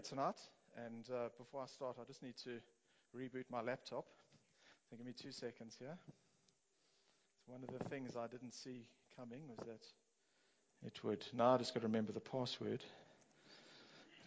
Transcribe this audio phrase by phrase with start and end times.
[0.00, 0.36] tonight.
[0.76, 2.60] And uh, before I start, I just need to
[3.16, 4.04] reboot my laptop.
[4.88, 5.96] So give me two seconds here.
[7.46, 8.86] So one of the things I didn't see
[9.16, 11.24] coming was that it would.
[11.32, 12.80] Now I just got to remember the password.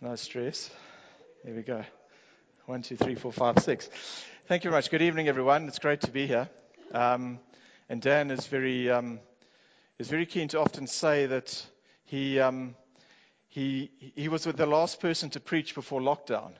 [0.01, 0.69] No stress.
[1.43, 1.83] There we go.
[2.65, 3.89] One, two, three, four, five, six.
[4.47, 4.91] Thank you very much.
[4.91, 5.67] Good evening, everyone.
[5.67, 6.49] It's great to be here.
[6.93, 7.39] Um,
[7.89, 9.19] and Dan is very um,
[9.97, 11.65] is very keen to often say that
[12.05, 12.39] he.
[12.39, 12.75] Um,
[13.53, 16.53] he, he was the last person to preach before lockdown.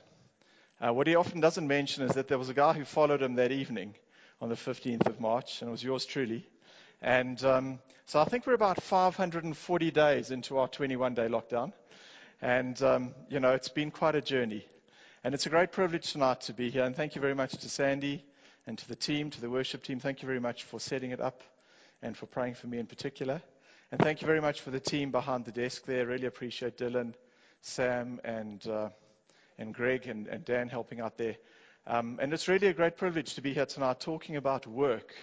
[0.80, 3.34] Uh, what he often doesn't mention is that there was a guy who followed him
[3.34, 3.96] that evening
[4.40, 6.46] on the 15th of March, and it was yours truly.
[7.02, 11.72] And um, so I think we're about 540 days into our 21 day lockdown.
[12.40, 14.64] And, um, you know, it's been quite a journey.
[15.24, 16.84] And it's a great privilege tonight to be here.
[16.84, 18.24] And thank you very much to Sandy
[18.68, 19.98] and to the team, to the worship team.
[19.98, 21.42] Thank you very much for setting it up
[22.02, 23.42] and for praying for me in particular.
[23.94, 26.04] And thank you very much for the team behind the desk there.
[26.04, 27.14] Really appreciate Dylan,
[27.60, 28.88] Sam, and, uh,
[29.56, 31.36] and Greg and, and, Dan helping out there.
[31.86, 35.14] Um, and it's really a great privilege to be here tonight talking about work.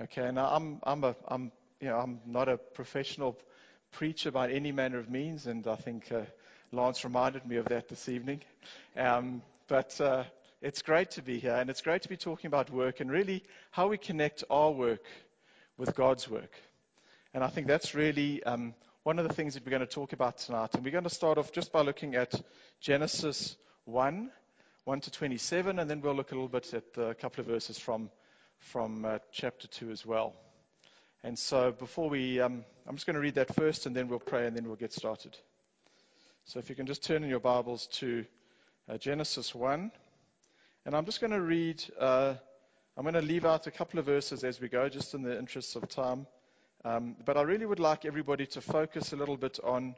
[0.00, 3.38] Okay, now I'm, I'm, a, I'm, you know, I'm not a professional
[3.92, 6.22] preacher by any manner of means, and I think uh,
[6.72, 8.40] Lance reminded me of that this evening.
[8.96, 10.24] Um, but uh,
[10.62, 13.44] it's great to be here, and it's great to be talking about work and really
[13.72, 15.04] how we connect our work
[15.76, 16.56] with God's work.
[17.32, 20.12] And I think that's really um, one of the things that we're going to talk
[20.12, 20.74] about tonight.
[20.74, 22.34] And we're going to start off just by looking at
[22.80, 24.30] Genesis 1,
[24.84, 27.78] 1 to 27, and then we'll look a little bit at a couple of verses
[27.78, 28.10] from,
[28.58, 30.34] from uh, chapter 2 as well.
[31.22, 34.18] And so before we, um, I'm just going to read that first, and then we'll
[34.18, 35.36] pray, and then we'll get started.
[36.46, 38.24] So if you can just turn in your Bibles to
[38.90, 39.92] uh, Genesis 1.
[40.86, 42.34] And I'm just going to read, uh,
[42.96, 45.38] I'm going to leave out a couple of verses as we go, just in the
[45.38, 46.26] interests of time.
[46.82, 49.94] Um, but I really would like everybody to focus a little bit on,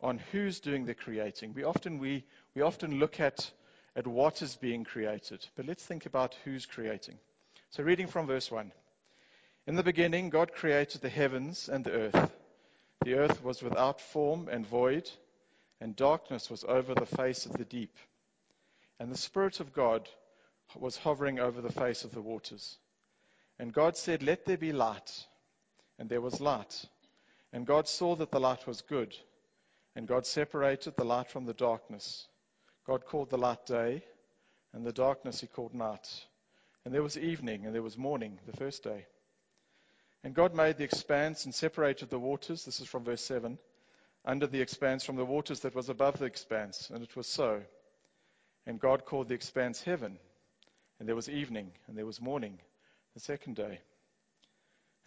[0.00, 1.52] on who's doing the creating.
[1.52, 2.24] We often, we,
[2.54, 3.50] we often look at,
[3.94, 7.18] at what is being created, but let's think about who's creating.
[7.70, 8.72] So, reading from verse 1
[9.66, 12.32] In the beginning, God created the heavens and the earth.
[13.04, 15.10] The earth was without form and void,
[15.78, 17.94] and darkness was over the face of the deep.
[18.98, 20.08] And the Spirit of God
[20.74, 22.78] was hovering over the face of the waters.
[23.58, 25.26] And God said, Let there be light
[25.98, 26.84] and there was light.
[27.52, 29.14] And God saw that the light was good.
[29.96, 32.26] And God separated the light from the darkness.
[32.86, 34.04] God called the light day,
[34.72, 36.08] and the darkness he called night.
[36.84, 39.06] And there was evening, and there was morning, the first day.
[40.24, 43.58] And God made the expanse and separated the waters, this is from verse 7,
[44.24, 46.90] under the expanse from the waters that was above the expanse.
[46.90, 47.62] And it was so.
[48.66, 50.18] And God called the expanse heaven.
[50.98, 52.58] And there was evening, and there was morning,
[53.14, 53.80] the second day.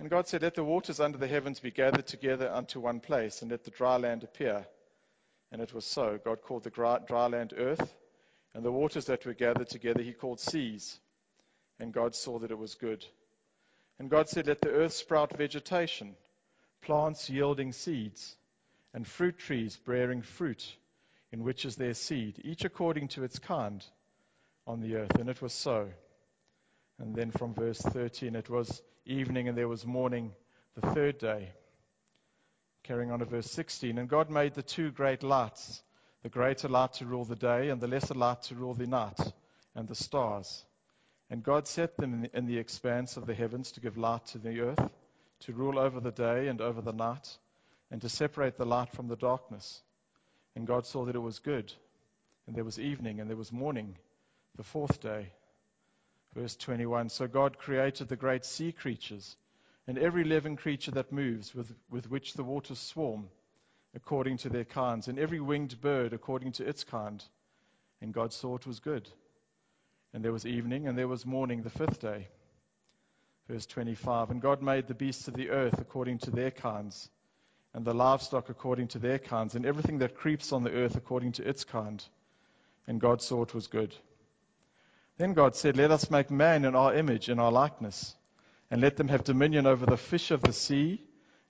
[0.02, 3.44] And God said, Let the waters under the heavens be gathered together unto one place,
[3.44, 4.66] and let the dry land appear.
[5.52, 6.20] And it was so.
[6.26, 7.94] God called the dry land earth,
[8.56, 11.00] and the waters that were gathered together he called seas.
[11.80, 13.06] And God saw that it was good.
[14.00, 16.16] And God said, Let the earth sprout vegetation,
[16.82, 18.36] plants yielding seeds,
[18.96, 20.68] and fruit trees bearing fruit,
[21.32, 23.86] in which is their seed, each according to its kind
[24.66, 25.20] on the earth.
[25.20, 25.90] And it was so.
[26.98, 30.32] And then from verse 13, it was evening and there was morning
[30.76, 31.50] the third day.
[32.84, 33.98] Carrying on to verse 16.
[33.98, 35.82] And God made the two great lights,
[36.24, 39.20] the greater light to rule the day, and the lesser light to rule the night,
[39.76, 40.66] and the stars.
[41.30, 44.26] And God set them in the, in the expanse of the heavens to give light
[44.28, 44.90] to the earth,
[45.42, 47.38] to rule over the day and over the night,
[47.90, 49.82] and to separate the light from the darkness.
[50.56, 51.72] And God saw that it was good.
[52.48, 53.96] And there was evening, and there was morning,
[54.58, 55.32] the fourth day.
[56.36, 59.36] Verse 21 So God created the great sea creatures
[59.88, 63.28] and every living creature that moves, with, with which the waters swarm,
[63.96, 67.24] according to their kinds, and every winged bird according to its kind.
[68.00, 69.10] And God saw it was good.
[70.14, 72.28] And there was evening, and there was morning the fifth day.
[73.50, 77.10] Verse 25 And God made the beasts of the earth according to their kinds,
[77.74, 81.34] and the livestock according to their kinds, and everything that creeps on the earth according
[81.34, 82.04] to its kind.
[82.88, 83.94] And God saw it was good.
[85.18, 88.16] Then God said, Let us make man in our image, in our likeness,
[88.70, 91.04] and let them have dominion over the fish of the sea,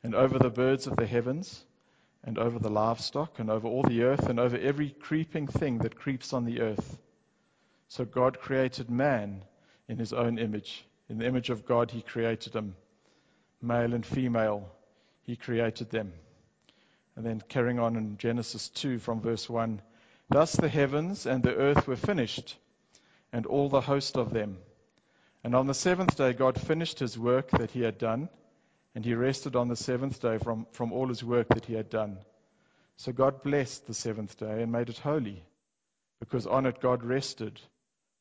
[0.03, 1.63] and over the birds of the heavens,
[2.23, 5.95] and over the livestock, and over all the earth, and over every creeping thing that
[5.95, 6.97] creeps on the earth.
[7.87, 9.43] So God created man
[9.87, 10.85] in his own image.
[11.09, 12.75] In the image of God, he created him.
[13.61, 14.71] Male and female,
[15.23, 16.13] he created them.
[17.15, 19.81] And then carrying on in Genesis 2 from verse 1
[20.29, 22.55] Thus the heavens and the earth were finished
[23.31, 24.57] and all the host of them.
[25.43, 28.29] And on the seventh day, God finished his work that he had done,
[28.93, 31.89] and he rested on the seventh day from, from all his work that he had
[31.89, 32.17] done.
[32.97, 35.43] So God blessed the seventh day and made it holy,
[36.19, 37.59] because on it God rested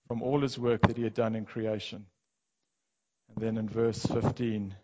[0.09, 2.07] from all his work that he had done in creation.
[3.29, 4.75] And then in verse 15,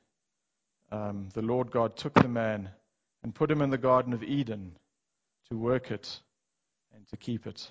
[0.93, 2.71] um, the Lord God took the man
[3.23, 4.77] and put him in the Garden of Eden
[5.51, 6.21] to work it
[6.95, 7.71] and to keep it.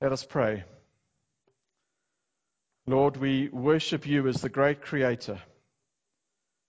[0.00, 0.64] Let us pray.
[2.86, 5.38] Lord, we worship you as the great creator,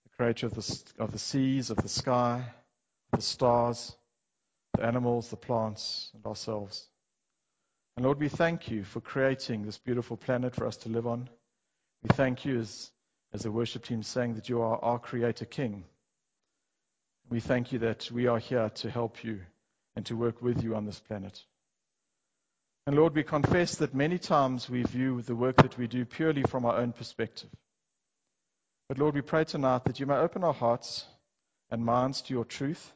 [0.04, 2.44] the creator of the, of the seas, of the sky,
[3.12, 3.94] the stars,
[4.74, 6.88] the animals, the plants, and ourselves.
[7.96, 11.28] And Lord, we thank you for creating this beautiful planet for us to live on.
[12.02, 12.90] We thank you, as,
[13.34, 15.84] as the worship team sang, that you are our Creator King.
[17.28, 19.40] We thank you that we are here to help you
[19.96, 21.42] and to work with you on this planet.
[22.86, 26.44] And Lord, we confess that many times we view the work that we do purely
[26.44, 27.50] from our own perspective.
[28.88, 31.04] But Lord, we pray tonight that you may open our hearts
[31.70, 32.92] and minds to your truth.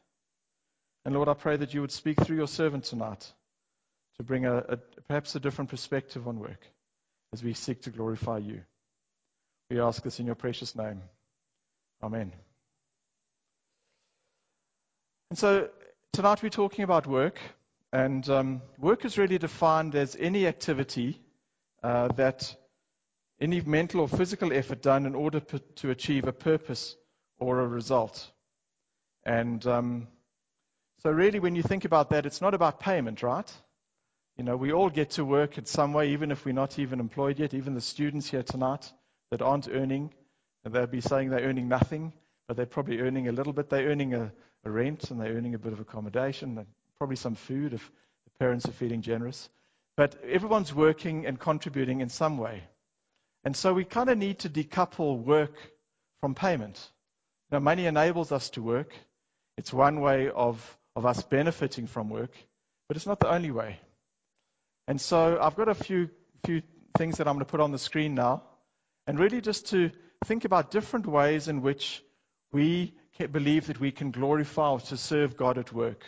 [1.05, 3.33] And Lord, I pray that you would speak through your servant tonight
[4.19, 4.77] to bring a, a,
[5.09, 6.65] perhaps a different perspective on work
[7.33, 8.63] as we seek to glorify you.
[9.71, 11.03] We ask this in your precious name.
[12.03, 12.33] Amen.
[15.31, 15.69] And so
[16.13, 17.39] tonight we're talking about work,
[17.93, 21.21] and um, work is really defined as any activity
[21.83, 22.55] uh, that
[23.41, 26.95] any mental or physical effort done in order p- to achieve a purpose
[27.39, 28.31] or a result.
[29.25, 30.09] And um,
[31.03, 33.51] so, really, when you think about that, it's not about payment, right?
[34.37, 37.01] You know, we all get to work in some way, even if we're not even
[37.01, 37.55] employed yet.
[37.55, 38.91] Even the students here tonight
[39.31, 40.13] that aren't earning,
[40.65, 42.13] they'll be saying they're earning nothing,
[42.47, 43.69] but they're probably earning a little bit.
[43.69, 44.33] They're earning a,
[44.65, 46.67] a rent and they're earning a bit of accommodation
[47.01, 47.91] probably some food if
[48.27, 49.49] the parents are feeling generous.
[49.97, 52.63] But everyone's working and contributing in some way.
[53.43, 55.55] And so we kind of need to decouple work
[56.21, 56.79] from payment.
[57.51, 58.93] Now, money enables us to work.
[59.57, 60.61] It's one way of,
[60.95, 62.33] of us benefiting from work,
[62.87, 63.81] but it's not the only way.
[64.87, 66.11] And so I've got a few,
[66.45, 66.61] few
[66.99, 68.43] things that I'm going to put on the screen now,
[69.07, 69.91] and really just to
[70.27, 72.05] think about different ways in which
[72.53, 72.93] we
[73.33, 76.05] believe that we can glorify or to serve God at work.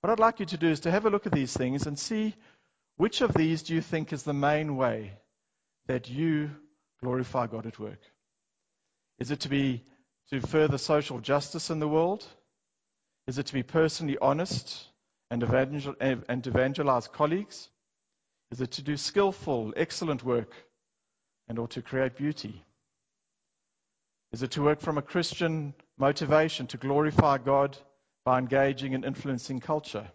[0.00, 1.98] What I'd like you to do is to have a look at these things and
[1.98, 2.34] see
[2.96, 5.12] which of these do you think is the main way
[5.86, 6.50] that you
[7.02, 8.00] glorify God at work?
[9.18, 9.84] Is it to be
[10.30, 12.26] to further social justice in the world?
[13.26, 14.86] Is it to be personally honest
[15.30, 17.68] and, evangel- and evangelize colleagues?
[18.50, 20.52] Is it to do skillful, excellent work
[21.48, 22.64] and or to create beauty?
[24.32, 27.76] Is it to work from a Christian motivation to glorify God
[28.30, 30.06] by engaging and influencing culture?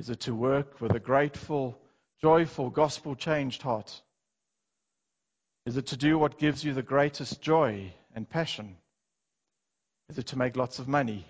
[0.00, 1.80] Is it to work with a grateful,
[2.20, 4.02] joyful, gospel changed heart?
[5.64, 8.76] Is it to do what gives you the greatest joy and passion?
[10.10, 11.24] Is it to make lots of money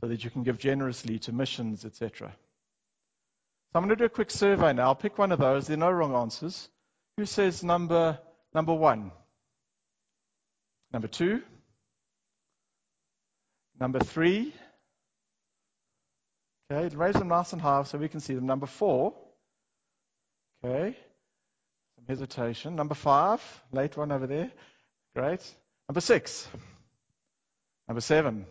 [0.00, 2.32] so that you can give generously to missions, etc.?
[2.32, 4.86] So I'm going to do a quick survey now.
[4.86, 5.68] I'll pick one of those.
[5.68, 6.68] There are no wrong answers.
[7.18, 8.18] Who says number,
[8.52, 9.12] number one?
[10.92, 11.40] Number two?
[13.78, 14.52] Number three?
[16.70, 18.46] Okay, raise them nice and high so we can see them.
[18.46, 19.14] Number four?
[20.62, 20.96] Okay,
[21.96, 22.76] some hesitation.
[22.76, 23.40] Number five?
[23.72, 24.50] Late one over there.
[25.14, 25.42] Great.
[25.88, 26.46] Number six?
[27.86, 28.44] Number seven?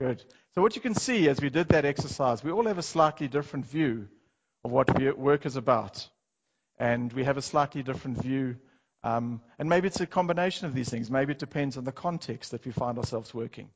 [0.00, 0.22] Good.
[0.54, 3.26] So, what you can see as we did that exercise, we all have a slightly
[3.28, 4.08] different view
[4.64, 6.06] of what work is about.
[6.78, 8.56] And we have a slightly different view.
[9.02, 11.10] Um, and maybe it's a combination of these things.
[11.10, 13.70] Maybe it depends on the context that we find ourselves working.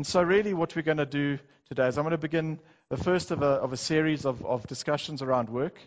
[0.00, 1.38] And so, really, what we're going to do
[1.68, 4.66] today is I'm going to begin the first of a, of a series of, of
[4.66, 5.78] discussions around work.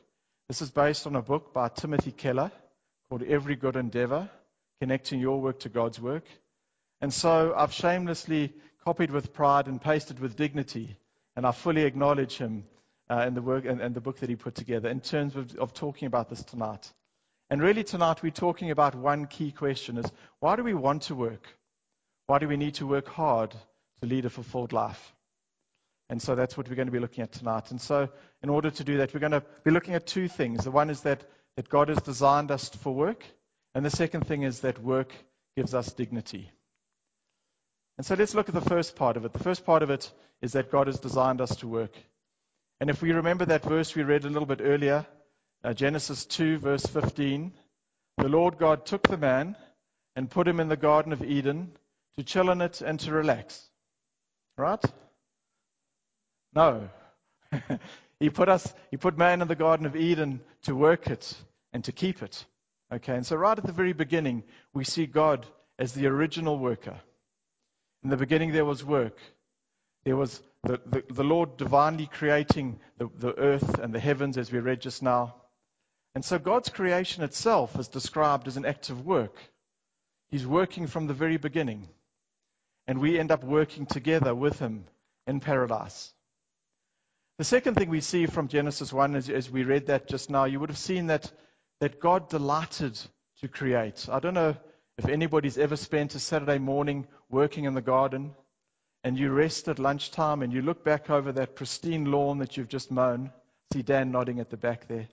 [0.47, 2.51] This is based on a book by Timothy Keller
[3.09, 4.29] called Every Good Endeavor
[4.79, 6.25] Connecting Your Work to God's Work.
[7.01, 8.53] And so, I've shamelessly
[8.85, 10.95] copied with pride and pasted with dignity.
[11.35, 12.65] And I fully acknowledge him
[13.09, 15.57] uh, in the work and, and, the book that he put together in terms of,
[15.57, 16.93] of talking about this tonight.
[17.49, 20.05] And really tonight we're talking about one key question is
[20.39, 21.47] why do we want to work?
[22.27, 23.55] Why do we need to work hard
[24.03, 25.13] to lead a fulfilled life?
[26.09, 27.71] And so that's what we're going to be looking at tonight.
[27.71, 28.09] And so
[28.41, 30.63] in order to do that, we're going to be looking at two things.
[30.63, 31.23] The one is that,
[31.55, 33.23] that God has designed us for work.
[33.73, 35.11] And the second thing is that work
[35.55, 36.51] gives us dignity.
[37.97, 39.33] And so let's look at the first part of it.
[39.33, 41.95] The first part of it is that God has designed us to work.
[42.79, 45.05] And if we remember that verse we read a little bit earlier,
[45.63, 47.53] uh, Genesis 2, verse 15,
[48.17, 49.55] the Lord God took the man
[50.15, 51.71] and put him in the Garden of Eden
[52.17, 53.69] to chill in it and to relax.
[54.57, 54.83] Right?
[56.55, 56.89] No.
[58.19, 61.33] he put us, he put man in the Garden of Eden to work it
[61.71, 62.45] and to keep it.
[62.91, 64.43] Okay, and so right at the very beginning,
[64.73, 65.47] we see God
[65.79, 66.99] as the original worker.
[68.03, 69.17] In the beginning, there was work.
[70.03, 74.51] There was the, the, the Lord divinely creating the, the earth and the heavens, as
[74.51, 75.35] we read just now.
[76.13, 79.35] And so God's creation itself is described as an act of work.
[80.29, 81.87] He's working from the very beginning.
[82.87, 84.85] And we end up working together with Him
[85.27, 86.13] in paradise.
[87.37, 90.45] The second thing we see from Genesis 1, as, as we read that just now,
[90.45, 91.31] you would have seen that,
[91.79, 92.99] that God delighted
[93.41, 94.07] to create.
[94.11, 94.55] I don't know
[94.97, 98.35] if anybody's ever spent a Saturday morning working in the garden
[99.03, 102.69] and you rest at lunchtime and you look back over that pristine lawn that you've
[102.69, 103.31] just mown.
[103.73, 105.07] See Dan nodding at the back there.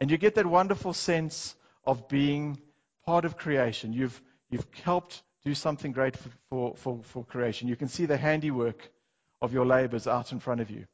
[0.00, 2.58] And you get that wonderful sense of being
[3.04, 3.92] part of creation.
[3.92, 4.20] You've,
[4.50, 7.68] you've helped do something great for, for, for, for creation.
[7.68, 8.90] You can see the handiwork
[9.40, 10.86] of your labors out in front of you.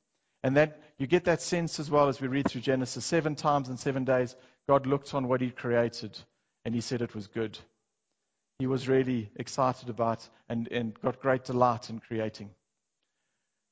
[0.42, 3.04] And that you get that sense as well as we read through Genesis.
[3.04, 4.36] Seven times in seven days,
[4.68, 6.18] God looked on what He created
[6.64, 7.58] and He said it was good.
[8.58, 12.50] He was really excited about and, and got great delight in creating.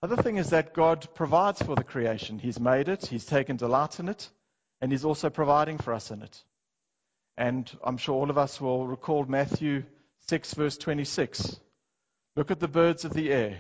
[0.03, 2.39] Other thing is that God provides for the creation.
[2.39, 4.29] He's made it, He's taken delight in it,
[4.81, 6.43] and He's also providing for us in it.
[7.37, 9.85] And I'm sure all of us will recall Matthew
[10.29, 11.59] 6, verse 26.
[12.37, 13.59] Look at the birds of the air.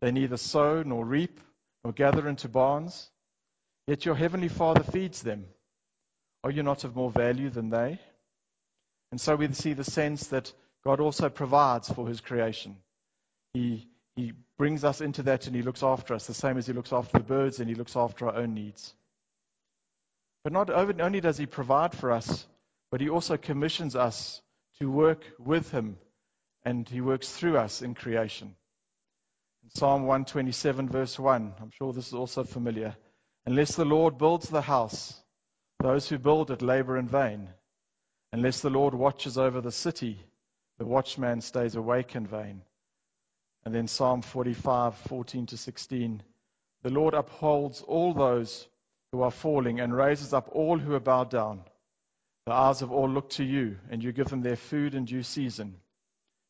[0.00, 1.40] They neither sow nor reap
[1.84, 3.10] nor gather into barns,
[3.86, 5.46] yet your heavenly Father feeds them.
[6.44, 8.00] Are you not of more value than they?
[9.10, 10.52] And so we see the sense that
[10.84, 12.76] God also provides for his creation.
[13.52, 16.72] He, he brings us into that and he looks after us, the same as he
[16.72, 18.94] looks after the birds and he looks after our own needs.
[20.44, 22.46] But not only does he provide for us,
[22.90, 24.40] but he also commissions us
[24.80, 25.98] to work with him
[26.64, 28.54] and he works through us in creation.
[29.62, 32.96] In Psalm 127, verse 1, I'm sure this is also familiar.
[33.46, 35.14] Unless the Lord builds the house,
[35.80, 37.48] those who build it labor in vain.
[38.32, 40.20] Unless the Lord watches over the city,
[40.78, 42.62] the watchman stays awake in vain.
[43.64, 46.22] And then Psalm 45, 14 to 16.
[46.82, 48.66] The Lord upholds all those
[49.12, 51.62] who are falling and raises up all who are bowed down.
[52.46, 55.24] The eyes of all look to you, and you give them their food in due
[55.24, 55.74] season.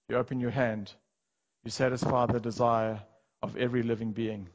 [0.08, 0.92] You open your hand,
[1.64, 3.00] you satisfy the desire
[3.42, 4.48] of every living being.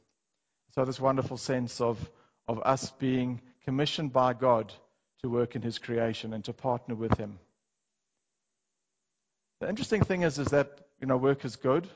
[0.76, 1.98] So, this wonderful sense of,
[2.48, 4.72] of us being commissioned by God
[5.24, 7.40] to work in his creation and to partner with him.
[9.60, 11.88] The interesting thing is, is that you know, work is good.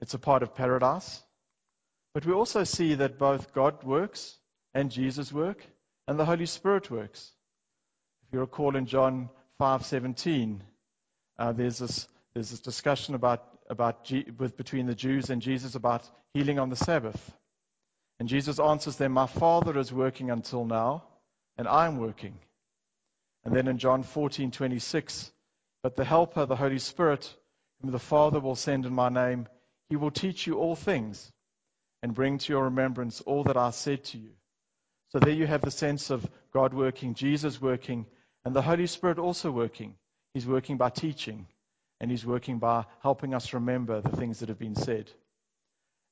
[0.00, 1.22] It's a part of paradise.
[2.12, 4.36] But we also see that both God works
[4.74, 5.64] and Jesus work
[6.08, 7.32] and the Holy Spirit works.
[8.26, 9.30] If you recall in John
[9.60, 10.60] 5:17,
[11.38, 15.76] uh, there's this there's this discussion about about G, with, between the Jews and Jesus
[15.76, 17.38] about healing on the Sabbath,
[18.18, 21.04] and Jesus answers them, "My Father is working until now,
[21.56, 22.36] and I'm working.
[23.44, 25.30] And then in John 14:26,
[25.84, 27.32] but the helper, the Holy Spirit,
[27.80, 29.46] whom the Father will send in my name,
[29.88, 31.32] he will teach you all things
[32.02, 34.32] and bring to your remembrance all that I said to you.
[35.10, 38.06] So there you have the sense of God working, Jesus working,
[38.46, 39.96] and the Holy Spirit also working.
[40.32, 41.48] He's working by teaching,
[42.00, 45.10] and he's working by helping us remember the things that have been said.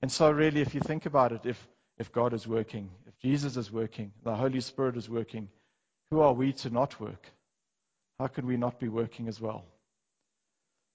[0.03, 3.57] And so, really, if you think about it, if if God is working, if Jesus
[3.57, 5.49] is working, the Holy Spirit is working,
[6.11, 7.25] who are we to not work?
[8.19, 9.65] How can we not be working as well?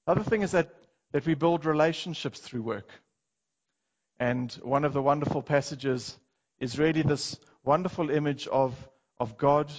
[0.06, 0.76] The other thing is that,
[1.14, 2.90] that we build relationships through work.
[4.20, 6.18] And one of the wonderful passages
[6.60, 8.76] is really this wonderful image of,
[9.22, 9.72] of God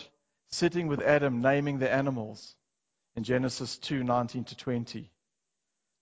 [0.51, 2.55] sitting with Adam, naming the animals
[3.17, 5.11] in Genesis 2 19 to 20.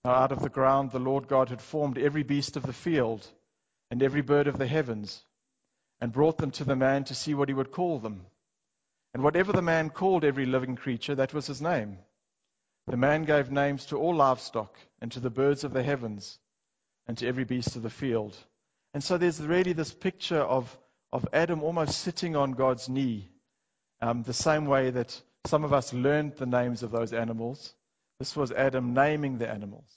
[0.03, 3.27] Now, out of the ground, the Lord God had formed every beast of the field
[3.91, 5.23] and every bird of the heavens,
[5.99, 8.25] and brought them to the man to see what he would call them.
[9.13, 11.97] And whatever the man called every living creature, that was his name.
[12.87, 16.39] The man gave names to all livestock, and to the birds of the heavens,
[17.07, 18.37] and to every beast of the field.
[18.93, 20.77] And so there's really this picture of,
[21.11, 23.29] of Adam almost sitting on God's knee,
[24.01, 27.73] um, the same way that some of us learned the names of those animals.
[28.19, 29.89] This was Adam naming the animals.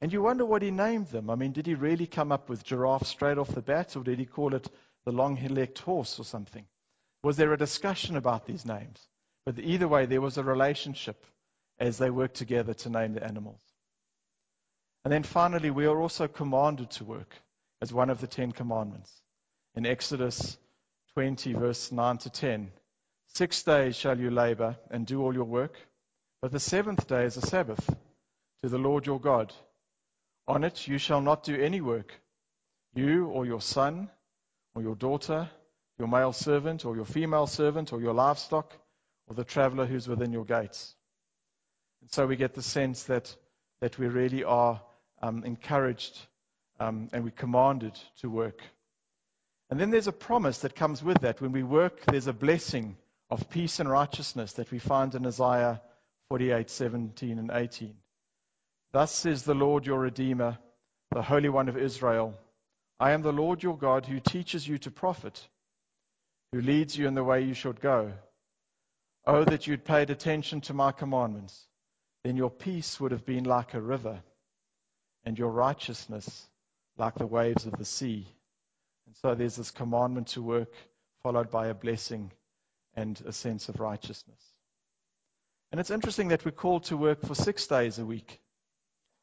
[0.00, 1.28] And you wonder what he named them.
[1.30, 4.18] I mean, did he really come up with giraffe straight off the bat, or did
[4.18, 4.68] he call it
[5.04, 6.66] the long legged horse or something?
[7.22, 9.06] Was there a discussion about these names?
[9.44, 11.24] But either way, there was a relationship
[11.78, 13.60] as they worked together to name the animals.
[15.04, 17.34] And then finally, we are also commanded to work
[17.80, 19.10] as one of the Ten Commandments.
[19.74, 20.58] In Exodus
[21.14, 22.70] 20, verse 9 to 10,
[23.34, 25.74] six days shall you labor and do all your work,
[26.42, 27.84] but the seventh day is a Sabbath
[28.62, 29.52] to the Lord your God.
[30.48, 32.12] On it you shall not do any work,
[32.94, 34.10] you or your son
[34.74, 35.48] or your daughter,
[35.98, 38.72] your male servant or your female servant or your livestock
[39.28, 40.94] or the traveler who's within your gates.
[42.02, 43.34] And so we get the sense that,
[43.80, 44.80] that we really are
[45.22, 46.18] um, encouraged
[46.80, 48.62] um, and we're commanded to work
[49.70, 51.40] And then there's a promise that comes with that.
[51.40, 52.96] When we work, there's a blessing
[53.30, 55.80] of peace and righteousness that we find in Isaiah
[56.28, 57.94] 48, 17 and 18.
[58.92, 60.58] Thus says the Lord your Redeemer,
[61.12, 62.34] the Holy One of Israel
[62.98, 65.48] I am the Lord your God who teaches you to profit,
[66.52, 68.12] who leads you in the way you should go.
[69.26, 71.66] Oh, that you'd paid attention to my commandments.
[72.24, 74.20] Then your peace would have been like a river,
[75.24, 76.46] and your righteousness
[76.98, 78.26] like the waves of the sea.
[79.06, 80.72] And so there's this commandment to work,
[81.22, 82.30] followed by a blessing
[82.96, 84.42] and a sense of righteousness.
[85.70, 88.40] And it's interesting that we're called to work for six days a week.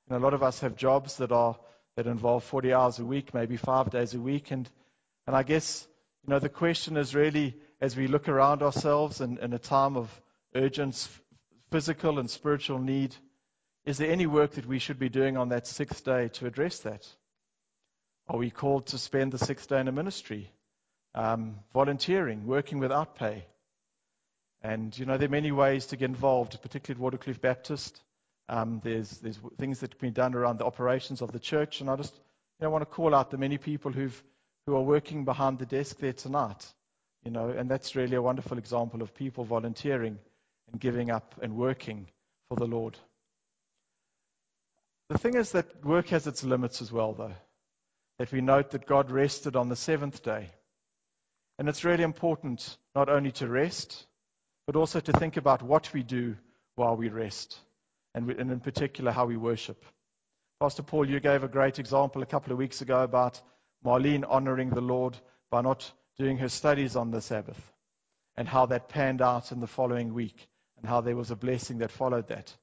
[0.07, 1.57] And a lot of us have jobs that are
[1.97, 4.51] that involve 40 hours a week, maybe five days a week.
[4.51, 4.69] And,
[5.25, 5.85] and I guess,
[6.23, 9.97] you know, the question is really, as we look around ourselves in, in a time
[9.97, 10.21] of
[10.53, 11.09] urgent
[11.71, 13.15] physical and spiritual need,
[13.83, 16.79] is there any work that we should be doing on that sixth day to address
[16.79, 17.05] that?
[18.27, 20.51] Are we called to spend the sixth day in a ministry?
[21.15, 23.45] Um, volunteering, working without pay.
[24.67, 28.01] And, you know, there are many ways to get involved, particularly at Waterkloof Baptist.
[28.49, 31.89] Um, there's, there's things that have been done around the operations of the church, and
[31.89, 32.13] I just
[32.59, 34.21] you know, want to call out the many people who've,
[34.65, 36.65] who are working behind the desk there tonight.
[37.23, 40.19] You know, and that's really a wonderful example of people volunteering
[40.69, 42.07] and giving up and working
[42.49, 42.97] for the Lord.
[45.07, 47.35] The thing is that work has its limits as well, though.
[48.19, 50.49] That we note that God rested on the seventh day.
[51.57, 54.05] And it's really important not only to rest,
[54.67, 56.35] but also to think about what we do
[56.75, 57.57] while we rest
[58.13, 59.83] and, and in particular how we worship.
[60.59, 63.41] Pastor Paul, you gave a great example a couple of weeks ago about
[63.85, 65.17] Marlene honoring the Lord
[65.49, 67.59] by not doing her studies on the Sabbath
[68.35, 70.47] and how that panned out in the following week
[70.77, 72.55] and how there was a blessing that followed that.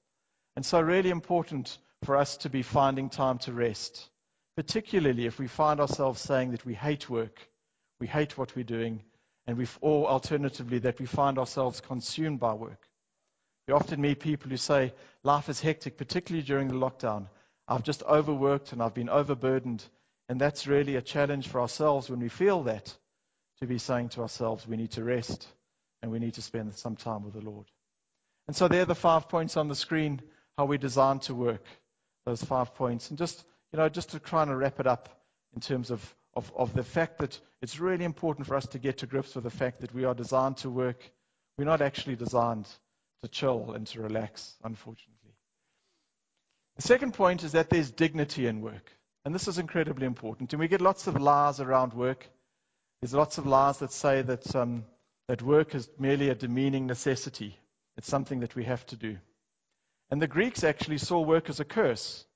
[0.57, 4.09] And so, really important for us to be finding time to rest,
[4.57, 7.38] particularly if we find ourselves saying that we hate work,
[7.98, 9.02] we hate what we're doing,
[9.46, 12.88] and we or alternatively, that we find ourselves consumed by work.
[13.66, 17.28] We often meet people who say, Life is hectic, particularly during the lockdown.
[17.66, 19.85] I've just overworked and I've been overburdened.
[20.28, 22.94] And that's really a challenge for ourselves when we feel that,
[23.61, 25.46] to be saying to ourselves, we need to rest
[26.02, 27.66] and we need to spend some time with the Lord.
[28.46, 30.20] And so there are the five points on the screen,
[30.59, 31.64] how we designed to work,
[32.26, 33.09] those five points.
[33.09, 35.09] And just, you know, just to try and wrap it up
[35.54, 38.99] in terms of, of, of the fact that it's really important for us to get
[38.99, 41.11] to grips with the fact that we are designed to work.
[41.59, 42.68] We're not actually designed
[43.23, 45.14] to chill and to relax, unfortunately.
[46.77, 48.90] The second point is that there's dignity in work.
[49.25, 50.53] And this is incredibly important.
[50.53, 52.29] And we get lots of lies around work.
[53.01, 54.85] There's lots of lies that say that, um,
[55.29, 57.59] that work is merely a demeaning necessity.
[57.97, 59.16] It's something that we have to do.
[60.11, 62.27] And the Greeks actually saw work as a curse.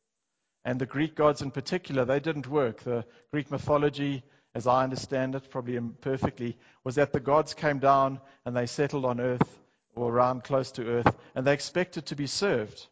[0.69, 2.83] And the Greek gods in particular, they didn't work.
[2.83, 4.23] The Greek mythology,
[4.55, 9.07] as I understand it, probably imperfectly, was that the gods came down and they settled
[9.07, 9.61] on earth
[9.95, 12.87] or around close to earth, and they expected to be served.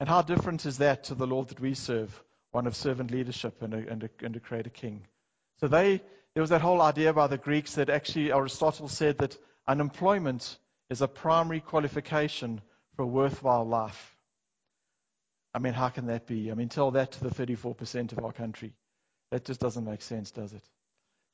[0.00, 3.62] And how different is that to the Lord that we serve, one of servant leadership
[3.62, 5.06] and a, and a, and a creator king?
[5.60, 6.02] So they,
[6.34, 10.58] there was that whole idea by the Greeks that actually Aristotle said that unemployment
[10.90, 12.60] is a primary qualification
[12.96, 14.16] for a worthwhile life.
[15.54, 16.50] I mean, how can that be?
[16.50, 18.72] I mean, tell that to the 34% of our country.
[19.30, 20.62] That just doesn't make sense, does it?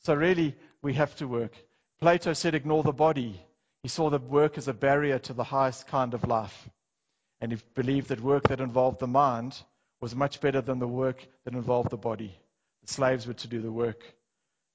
[0.05, 1.53] So, really, we have to work.
[2.01, 3.41] Plato said, ignore the body.
[3.83, 6.69] He saw the work as a barrier to the highest kind of life.
[7.41, 9.61] And he believed that work that involved the mind
[10.01, 12.37] was much better than the work that involved the body.
[12.83, 14.03] The slaves were to do the work,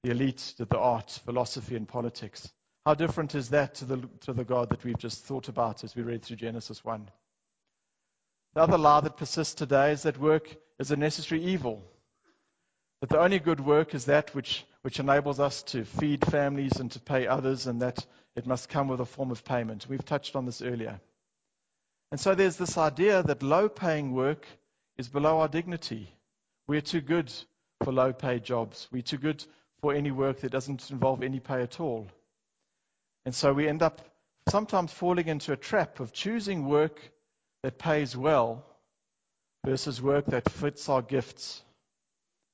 [0.04, 2.52] the elite did the art, philosophy, and politics.
[2.86, 5.96] How different is that to the, to the God that we've just thought about as
[5.96, 7.10] we read through Genesis 1?
[8.54, 11.84] The other lie that persists today is that work is a necessary evil.
[13.02, 16.92] That the only good work is that which, which enables us to feed families and
[16.92, 19.88] to pay others, and that it must come with a form of payment.
[19.90, 21.02] We've touched on this earlier.
[22.12, 24.46] And so there's this idea that low paying work
[24.98, 26.08] is below our dignity.
[26.68, 27.34] We're too good
[27.84, 28.88] for low paid jobs.
[28.92, 29.44] We're too good
[29.82, 32.08] for any work that doesn't involve any pay at all.
[33.26, 34.02] And so we end up
[34.50, 37.00] sometimes falling into a trap of choosing work
[37.64, 38.66] that pays well
[39.66, 41.62] versus work that fits our gifts.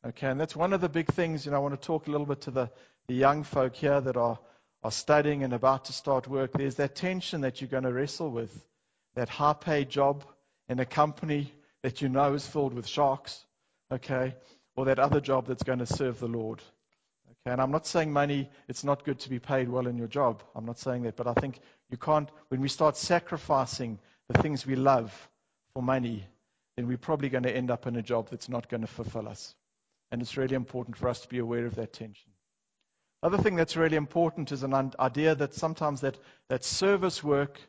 [0.05, 2.11] Okay, and that's one of the big things, you know, I want to talk a
[2.11, 2.71] little bit to the,
[3.07, 4.39] the young folk here that are
[4.83, 8.29] are studying and about to start work, there's that tension that you're going to wrestle
[8.29, 8.51] with.
[9.15, 10.23] That high paid job
[10.69, 11.51] in a company
[11.83, 13.43] that you know is filled with sharks,
[13.91, 14.35] okay,
[14.75, 16.59] or that other job that's going to serve the Lord.
[17.29, 20.07] Okay, and I'm not saying money, it's not good to be paid well in your
[20.07, 20.43] job.
[20.55, 24.65] I'm not saying that, but I think you can't, when we start sacrificing the things
[24.65, 25.29] we love
[25.73, 26.25] for money,
[26.75, 29.27] then we're probably going to end up in a job that's not going to fulfill
[29.27, 29.55] us.
[30.11, 32.31] And it's really important for us to be aware of that tension.
[33.21, 37.59] Other thing that's really important is an idea that sometimes that, that service work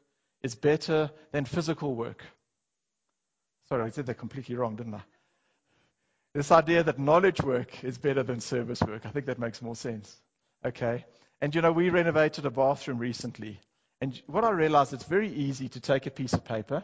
[0.43, 2.23] is better than physical work.
[3.69, 5.03] Sorry, I said that completely wrong, didn't I?
[6.35, 9.05] This idea that knowledge work is better than service work.
[9.05, 10.17] I think that makes more sense.
[10.65, 11.05] Okay.
[11.41, 13.59] And you know, we renovated a bathroom recently.
[14.01, 16.83] And what I realized, it's very easy to take a piece of paper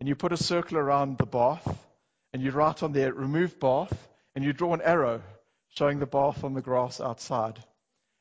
[0.00, 1.78] and you put a circle around the bath
[2.32, 5.22] and you write on there, remove bath, and you draw an arrow
[5.74, 7.58] showing the bath on the grass outside.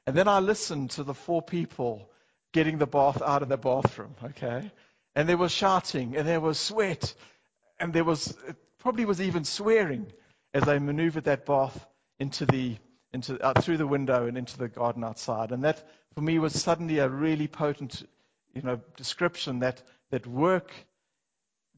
[0.05, 2.09] And then I listened to the four people
[2.53, 4.71] getting the bath out of the bathroom, okay?
[5.15, 7.13] And there was shouting, and there was sweat,
[7.79, 8.35] and there was,
[8.79, 10.07] probably was even swearing
[10.53, 11.85] as they maneuvered that bath
[12.19, 12.77] into the,
[13.11, 15.51] into, uh, through the window and into the garden outside.
[15.51, 18.07] And that, for me, was suddenly a really potent,
[18.57, 20.71] you know, description that, that work,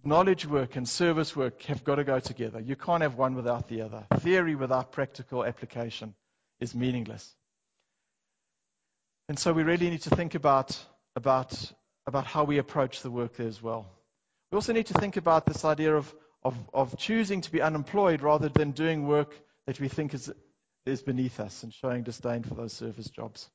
[0.03, 2.61] knowledge work and service work have got to go together.
[2.61, 4.05] You can't have one without the other.
[4.19, 6.15] Theory without practical application
[6.61, 7.35] is meaningless.
[9.27, 10.77] And so we really need to think about,
[11.17, 11.53] about,
[12.07, 13.85] about how we approach the work there as well.
[14.49, 18.21] We also need to think about this idea of, of, of choosing to be unemployed
[18.21, 19.35] rather than doing work
[19.67, 20.31] that we think is,
[20.85, 23.49] is beneath us and showing disdain for those service jobs.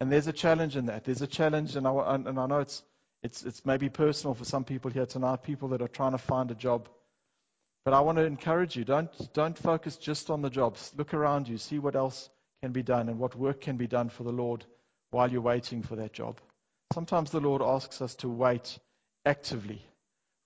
[0.00, 1.04] And there's a challenge in that.
[1.04, 2.82] There's a challenge, and I, and I know it's,
[3.22, 6.50] it's, it's maybe personal for some people here tonight, people that are trying to find
[6.50, 6.88] a job.
[7.84, 10.92] But I want to encourage you don't, don't focus just on the jobs.
[10.96, 12.30] Look around you, see what else
[12.62, 14.64] can be done and what work can be done for the Lord
[15.10, 16.40] while you're waiting for that job.
[16.92, 18.78] Sometimes the Lord asks us to wait
[19.26, 19.84] actively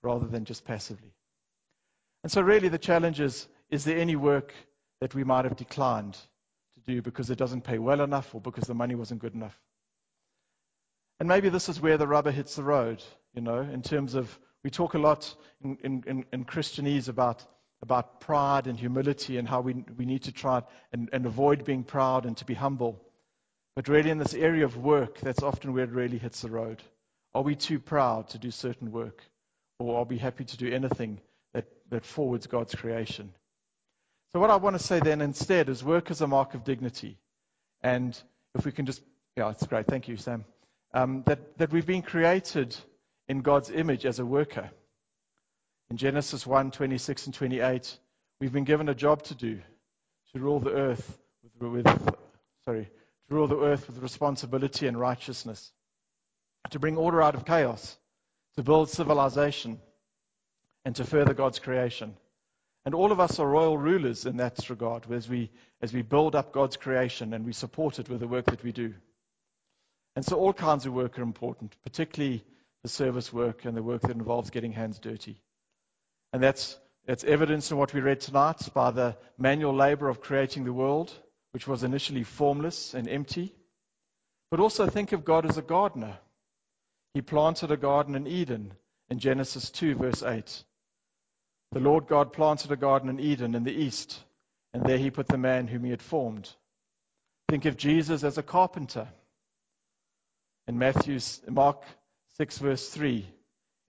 [0.03, 1.13] rather than just passively.
[2.23, 4.53] And so, really, the challenge is is there any work
[5.01, 6.17] that we might have declined
[6.85, 9.57] do because it doesn't pay well enough or because the money wasn't good enough?
[11.19, 13.01] And maybe this is where the rubber hits the road,
[13.33, 17.45] you know, in terms of we talk a lot in, in, in Christianese about,
[17.83, 21.83] about pride and humility and how we, we need to try and, and avoid being
[21.83, 22.99] proud and to be humble.
[23.75, 26.81] But really, in this area of work, that's often where it really hits the road.
[27.35, 29.21] Are we too proud to do certain work?
[29.77, 31.19] Or are we happy to do anything
[31.53, 33.33] that, that forwards God's creation?
[34.35, 37.17] So, what I want to say then instead is work is a mark of dignity.
[37.81, 38.21] And
[38.53, 39.01] if we can just,
[39.37, 39.87] yeah, it's great.
[39.87, 40.43] Thank you, Sam.
[40.93, 42.75] Um, that, that we've been created
[43.29, 44.69] in God's image as a worker.
[45.89, 47.97] In Genesis 1 26 and 28,
[48.41, 49.61] we've been given a job to do
[50.33, 51.17] to rule the earth
[51.61, 52.15] with, with
[52.65, 52.89] sorry,
[53.29, 55.71] to rule the earth with responsibility and righteousness,
[56.71, 57.95] to bring order out of chaos,
[58.57, 59.79] to build civilization,
[60.83, 62.17] and to further God's creation.
[62.85, 65.49] And all of us are royal rulers in that regard as we,
[65.81, 68.71] as we build up God's creation and we support it with the work that we
[68.71, 68.93] do.
[70.15, 72.43] And so all kinds of work are important, particularly
[72.83, 75.41] the service work and the work that involves getting hands dirty.
[76.31, 80.63] And that's, that's evidenced in what we read tonight by the manual labor of creating
[80.63, 81.11] the world
[81.55, 83.55] which was initially formless and empty.
[84.51, 86.17] But also think of God as a gardener.
[87.13, 88.73] He planted a garden in Eden
[89.09, 90.63] in Genesis 2, verse 8.
[91.71, 94.17] The Lord God planted a garden in Eden in the east,
[94.73, 96.49] and there he put the man whom he had formed.
[97.49, 99.07] Think of Jesus as a carpenter.
[100.67, 101.83] In Matthew, Mark
[102.37, 103.27] 6, verse 3.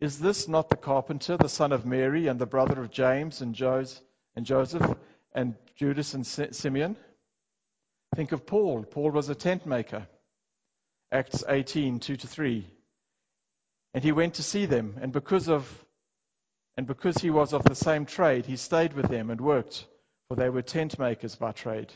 [0.01, 3.55] Is this not the carpenter, the son of Mary, and the brother of James and
[3.55, 4.01] Jos-
[4.35, 4.95] and Joseph
[5.33, 6.97] and Judas and Simeon?
[8.15, 8.83] Think of Paul.
[8.83, 10.07] Paul was a tent maker.
[11.11, 12.67] Acts 18, 2 to 3.
[13.95, 15.86] And he went to see them, and because of
[16.77, 19.87] and because he was of the same trade, he stayed with them and worked,
[20.29, 21.93] for they were tent makers by trade.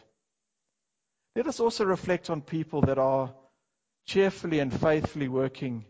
[1.36, 3.32] Let us also reflect on people that are
[4.06, 5.84] cheerfully and faithfully working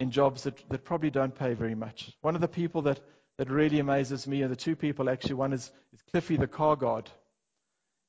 [0.00, 2.12] in jobs that, that probably don't pay very much.
[2.22, 3.00] One of the people that,
[3.38, 5.34] that really amazes me are the two people actually.
[5.34, 7.08] One is, is Cliffy the car guard.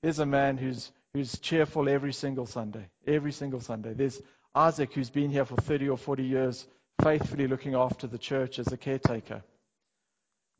[0.01, 2.85] There's a man who's who's cheerful every single Sunday.
[3.07, 3.93] Every single Sunday.
[3.93, 4.21] There's
[4.53, 6.67] Isaac, who's been here for 30 or 40 years,
[7.01, 9.41] faithfully looking after the church as a caretaker.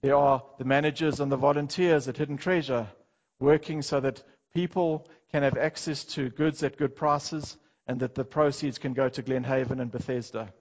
[0.06, 2.88] There are the managers and the volunteers at Hidden Treasure
[3.40, 4.22] working so that
[4.54, 9.10] people can have access to goods at good prices and that the proceeds can go
[9.10, 10.54] to Glenhaven and Bethesda.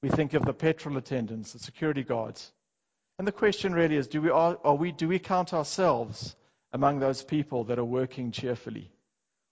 [0.00, 2.52] We think of the petrol attendants, the security guards.
[3.18, 6.36] And the question really is do we, are, are we, do we count ourselves
[6.72, 8.92] among those people that are working cheerfully?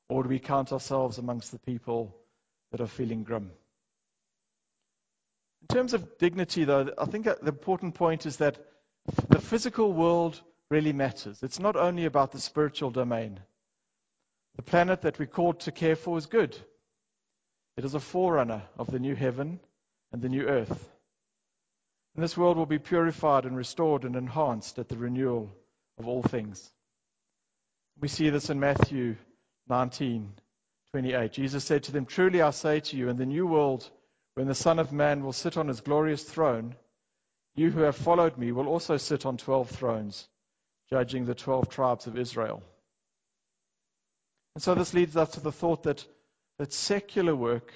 [0.09, 2.17] Or do we count ourselves amongst the people
[2.71, 3.51] that are feeling grim?
[5.63, 8.57] In terms of dignity, though, I think the important point is that
[9.29, 11.43] the physical world really matters.
[11.43, 13.41] It's not only about the spiritual domain.
[14.57, 16.57] The planet that we're called to care for is good.
[17.77, 19.61] It is a forerunner of the new heaven
[20.13, 20.89] and the new earth.
[22.15, 25.51] And this world will be purified and restored and enhanced at the renewal
[25.99, 26.71] of all things.
[28.01, 29.17] We see this in Matthew
[29.69, 30.33] 19,
[30.93, 31.33] 28.
[31.33, 33.89] Jesus said to them, Truly I say to you, in the new world,
[34.35, 36.75] when the Son of Man will sit on his glorious throne,
[37.55, 40.29] you who have followed me will also sit on twelve thrones,
[40.91, 42.63] judging the twelve tribes of Israel.
[44.55, 46.05] And so this leads us to the thought that,
[46.59, 47.73] that secular work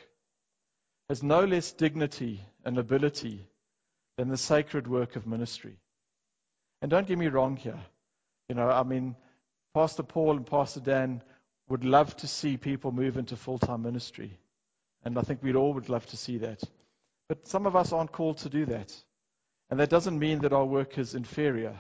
[1.08, 3.46] has no less dignity and ability
[4.16, 5.76] than the sacred work of ministry.
[6.82, 7.78] And don't get me wrong here.
[8.48, 9.16] You know, I mean,
[9.74, 11.22] Pastor Paul and Pastor Dan
[11.68, 14.38] would love to see people move into full time ministry.
[15.04, 16.62] And I think we'd all would love to see that.
[17.28, 18.94] But some of us aren't called to do that.
[19.74, 21.76] And that doesn't mean that our work is inferior.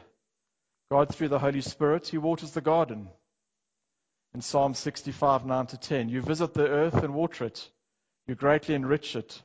[0.90, 3.08] God, through the Holy Spirit, He waters the garden.
[4.34, 7.70] In Psalm 65, 9 to 10, you visit the earth and water it.
[8.26, 9.40] You greatly enrich it.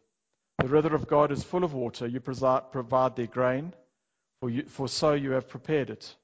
[0.57, 2.07] The river of God is full of water.
[2.07, 3.71] You provide their grain,
[4.39, 6.15] for, you, for so you have prepared it.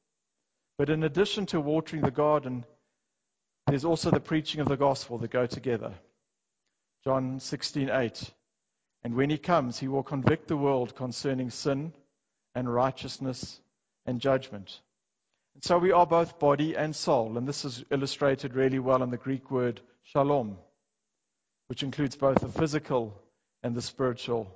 [0.80, 2.66] But in addition to watering the garden,
[3.68, 5.94] there's also the preaching of the gospel that go together.
[7.04, 8.32] John 16:8.
[9.04, 11.94] And when he comes, he will convict the world concerning sin
[12.56, 13.60] and righteousness
[14.06, 14.80] and judgment.
[15.54, 19.12] And so we are both body and soul, and this is illustrated really well in
[19.12, 20.58] the Greek word shalom,
[21.68, 23.22] which includes both the physical
[23.62, 24.52] and the spiritual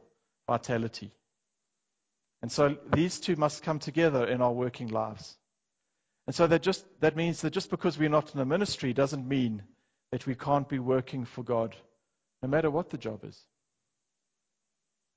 [0.47, 1.12] vitality.
[2.41, 5.38] And so these two must come together in our working lives.
[6.27, 9.27] And so that just that means that just because we're not in a ministry doesn't
[9.27, 9.63] mean
[10.12, 11.75] that we can't be working for God,
[12.41, 13.38] no matter what the job is.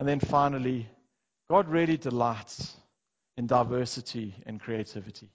[0.01, 0.89] And then finally,
[1.53, 2.75] God really delights
[3.37, 5.29] in diversity and creativity.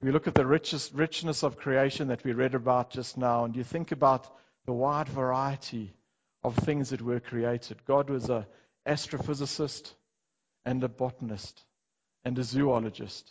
[0.00, 3.54] We look at the richest, richness of creation that we read about just now, and
[3.54, 4.26] you think about
[4.64, 5.92] the wide variety
[6.42, 7.84] of things that were created.
[7.84, 8.46] God was an
[8.88, 9.92] astrophysicist
[10.64, 11.64] and a botanist
[12.24, 13.30] and a zoologist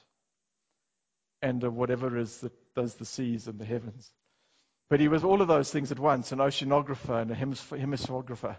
[1.42, 4.12] and a whatever is that does the seas and the heavens.
[4.92, 8.58] But he was all of those things at once an oceanographer and a hemispherographer.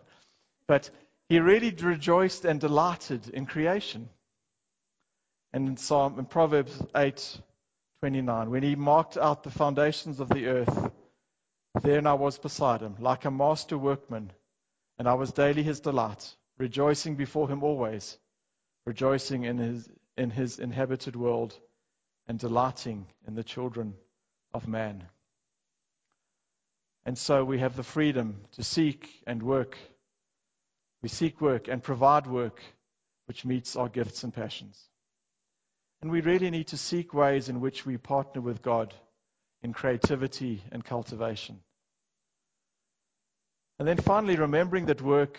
[0.66, 0.90] But
[1.31, 4.09] he really rejoiced and delighted in creation.
[5.53, 10.93] And in Psalm in Proverbs 8:29, when he marked out the foundations of the earth,
[11.83, 14.33] then I was beside him, like a master workman,
[14.99, 18.19] and I was daily his delight, rejoicing before him always,
[18.85, 21.57] rejoicing in his in his inhabited world
[22.27, 23.95] and delighting in the children
[24.53, 25.07] of man.
[27.07, 29.79] And so we have the freedom to seek and work.
[31.03, 32.61] We seek work and provide work
[33.27, 34.77] which meets our gifts and passions.
[36.03, 38.93] And we really need to seek ways in which we partner with God
[39.63, 41.61] in creativity and cultivation.
[43.79, 45.39] And then finally, remembering that work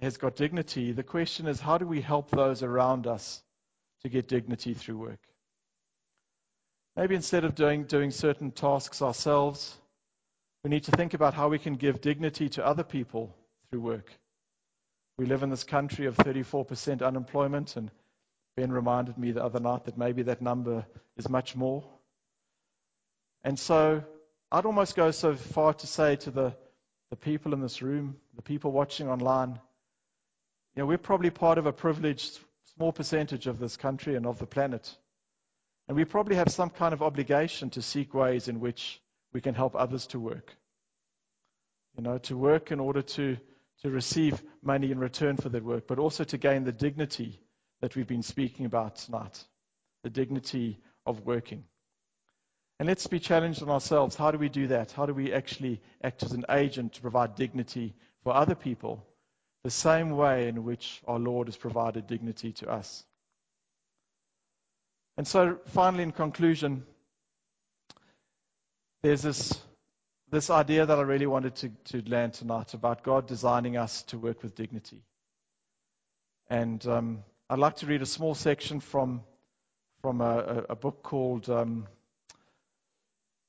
[0.00, 3.42] has got dignity, the question is how do we help those around us
[4.02, 5.20] to get dignity through work?
[6.96, 9.76] Maybe instead of doing, doing certain tasks ourselves,
[10.64, 13.34] we need to think about how we can give dignity to other people
[13.70, 14.10] through work.
[15.20, 17.90] We live in this country of 34% unemployment, and
[18.56, 20.86] Ben reminded me the other night that maybe that number
[21.18, 21.84] is much more.
[23.44, 24.02] And so
[24.50, 26.56] I'd almost go so far to say to the,
[27.10, 29.60] the people in this room, the people watching online,
[30.74, 32.38] you know, we're probably part of a privileged
[32.74, 34.90] small percentage of this country and of the planet.
[35.86, 39.02] And we probably have some kind of obligation to seek ways in which
[39.34, 40.56] we can help others to work.
[41.98, 43.36] You know, to work in order to,
[43.82, 47.40] to receive money in return for that work, but also to gain the dignity
[47.80, 49.44] that we've been speaking about tonight
[50.02, 51.64] the dignity of working.
[52.78, 54.16] And let's be challenged on ourselves.
[54.16, 54.92] How do we do that?
[54.92, 59.06] How do we actually act as an agent to provide dignity for other people,
[59.64, 63.04] the same way in which our Lord has provided dignity to us?
[65.18, 66.84] And so, finally, in conclusion,
[69.02, 69.52] there's this,
[70.30, 74.18] this idea that I really wanted to, to land tonight about God designing us to
[74.18, 75.02] work with dignity.
[76.48, 79.22] And um, I'd like to read a small section from,
[80.02, 81.88] from a, a book called, um,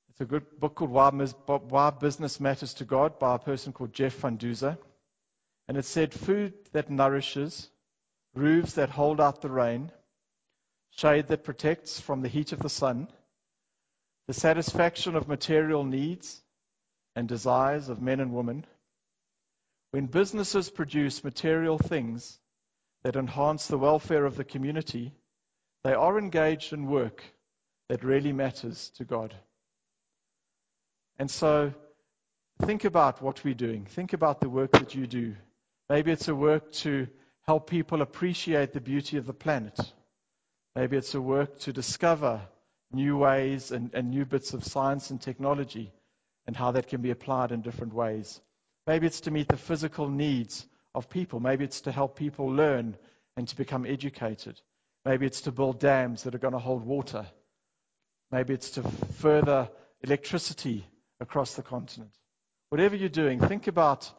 [0.09, 3.93] it's a good book called Why, Why Business Matters to God by a person called
[3.93, 4.77] Jeff Van Duzer.
[5.67, 7.69] And it said, Food that nourishes,
[8.33, 9.91] roofs that hold out the rain,
[10.97, 13.07] shade that protects from the heat of the sun,
[14.27, 16.41] the satisfaction of material needs
[17.15, 18.65] and desires of men and women.
[19.91, 22.39] When businesses produce material things
[23.03, 25.13] that enhance the welfare of the community,
[25.83, 27.23] they are engaged in work
[27.89, 29.35] that really matters to God.
[31.19, 31.73] And so,
[32.61, 33.85] think about what we're doing.
[33.85, 35.35] Think about the work that you do.
[35.89, 37.07] Maybe it's a work to
[37.45, 39.77] help people appreciate the beauty of the planet
[40.75, 42.41] Maybe it's a work to discover
[42.93, 45.91] new ways and, and new bits of science and technology
[46.51, 48.41] and how that can be applied in different ways.
[48.85, 51.39] Maybe it's to meet the physical needs of people.
[51.39, 52.97] Maybe it's to help people learn
[53.37, 54.59] and to become educated.
[55.05, 57.25] Maybe it's to build dams that are going to hold water.
[58.33, 58.83] Maybe it's to
[59.19, 59.69] further
[60.01, 60.85] electricity
[61.21, 62.11] across the continent.
[62.67, 64.11] Whatever you're doing, think about,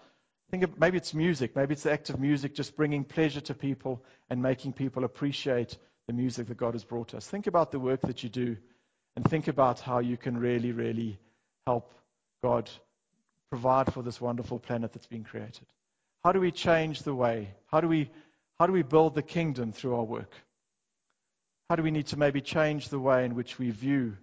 [0.50, 1.54] think of, maybe it's music.
[1.54, 5.76] Maybe it's the act of music just bringing pleasure to people and making people appreciate
[6.06, 7.26] the music that God has brought us.
[7.26, 8.56] Think about the work that you do
[9.16, 11.18] and think about how you can really, really
[11.66, 11.92] help
[12.42, 12.70] God
[13.50, 15.66] provide for this wonderful planet that's been created.
[16.24, 17.54] How do we change the way?
[17.66, 18.10] How do we,
[18.58, 20.32] how do we build the kingdom through our work?
[21.68, 24.16] How do we need to maybe change the way in which we view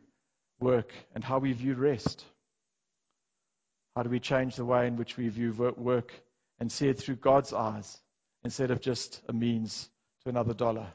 [0.60, 2.24] work and how we view rest?
[3.96, 6.14] How do we change the way in which we view work
[6.60, 7.98] and see it through God's eyes
[8.44, 9.90] instead of just a means
[10.24, 10.88] to another dollar?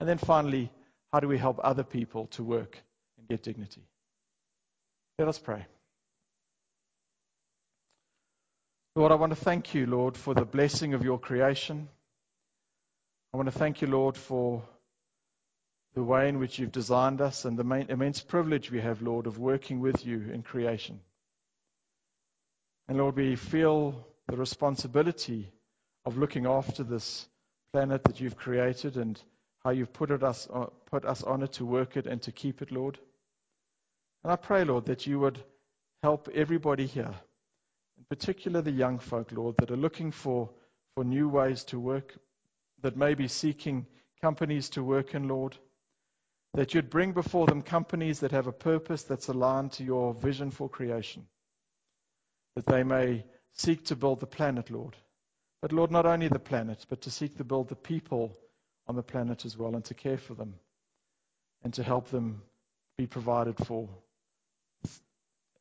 [0.00, 0.70] And then finally,
[1.12, 2.78] how do we help other people to work
[3.18, 3.82] and get dignity?
[5.18, 5.66] Let us pray.
[8.96, 11.86] Lord, I want to thank you, Lord, for the blessing of your creation.
[13.34, 14.62] I want to thank you, Lord, for
[15.94, 19.38] the way in which you've designed us and the immense privilege we have, Lord, of
[19.38, 21.00] working with you in creation.
[22.88, 25.52] And Lord, we feel the responsibility
[26.06, 27.28] of looking after this
[27.72, 29.20] planet that you've created and
[29.62, 32.62] how you've put, us, uh, put us on it to work it and to keep
[32.62, 32.98] it, Lord.
[34.24, 35.38] And I pray, Lord, that you would
[36.02, 37.14] help everybody here,
[37.98, 40.50] in particular the young folk, Lord, that are looking for,
[40.94, 42.14] for new ways to work,
[42.82, 43.86] that may be seeking
[44.20, 45.56] companies to work in, Lord.
[46.54, 50.50] That you'd bring before them companies that have a purpose that's aligned to your vision
[50.50, 51.26] for creation.
[52.54, 54.96] That they may seek to build the planet, Lord.
[55.60, 58.36] But, Lord, not only the planet, but to seek to build the people
[58.86, 60.54] on the planet as well and to care for them
[61.64, 62.42] and to help them
[62.96, 63.88] be provided for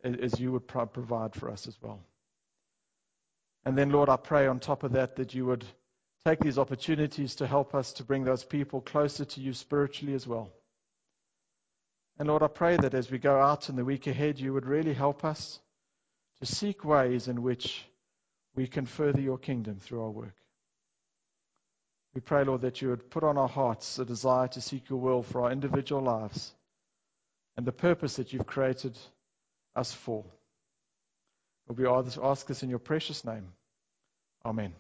[0.03, 1.99] as you would provide for us as well.
[3.65, 5.65] And then, Lord, I pray on top of that that you would
[6.23, 10.27] take these opportunities to help us to bring those people closer to you spiritually as
[10.27, 10.51] well.
[12.17, 14.65] And Lord, I pray that as we go out in the week ahead, you would
[14.65, 15.59] really help us
[16.39, 17.85] to seek ways in which
[18.55, 20.35] we can further your kingdom through our work.
[22.13, 24.99] We pray, Lord, that you would put on our hearts a desire to seek your
[24.99, 26.53] will for our individual lives
[27.57, 28.97] and the purpose that you've created
[29.75, 30.23] us for.
[31.67, 33.47] We ask this in your precious name.
[34.45, 34.73] Amen.